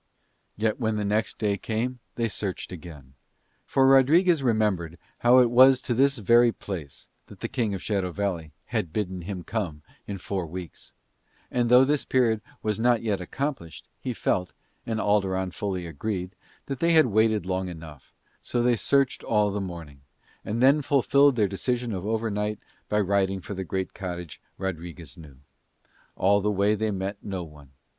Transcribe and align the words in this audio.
Yet 0.57 0.79
when 0.79 0.95
the 0.95 1.05
next 1.05 1.37
day 1.37 1.57
came 1.59 1.99
they 2.15 2.27
searched 2.27 2.71
again, 2.71 3.13
for 3.67 3.85
Rodriguez 3.85 4.41
remembered 4.41 4.97
how 5.19 5.37
it 5.37 5.51
was 5.51 5.79
to 5.83 5.93
this 5.93 6.17
very 6.17 6.51
place 6.51 7.07
that 7.27 7.41
the 7.41 7.47
King 7.47 7.75
of 7.75 7.83
Shadow 7.83 8.11
Valley 8.11 8.51
had 8.73 8.91
bidden 8.91 9.21
him 9.21 9.43
come 9.43 9.83
in 10.07 10.17
four 10.17 10.47
weeks, 10.47 10.91
and 11.51 11.69
though 11.69 11.85
this 11.85 12.03
period 12.03 12.41
was 12.63 12.79
not 12.79 13.03
yet 13.03 13.21
accomplished, 13.21 13.87
he 13.99 14.11
felt, 14.11 14.53
and 14.87 14.99
Alderon 14.99 15.51
fully 15.53 15.85
agreed, 15.85 16.35
they 16.65 16.93
had 16.93 17.05
waited 17.05 17.45
long 17.45 17.67
enough: 17.69 18.11
so 18.41 18.63
they 18.63 18.75
searched 18.75 19.21
all 19.23 19.51
the 19.51 19.61
morning, 19.61 20.01
and 20.43 20.63
then 20.63 20.81
fulfilled 20.81 21.35
their 21.35 21.47
decision 21.47 21.93
of 21.93 22.07
overnight 22.07 22.57
by 22.89 22.99
riding 22.99 23.39
for 23.39 23.53
the 23.53 23.63
great 23.63 23.93
cottage 23.93 24.41
Rodriguez 24.57 25.15
knew. 25.15 25.37
All 26.15 26.41
the 26.41 26.49
way 26.49 26.73
they 26.73 26.89
met 26.89 27.17
no 27.21 27.43
one. 27.43 27.73